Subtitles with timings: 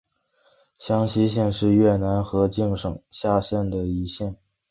[0.79, 4.35] 香溪县是越南河静省下辖的一县。